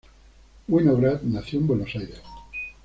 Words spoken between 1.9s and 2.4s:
Aires.